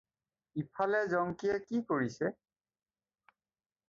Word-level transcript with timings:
ইফালে 0.61 1.01
জংকিয়ে 1.11 1.57
কি 1.67 1.77
কৰিছে? 1.91 2.31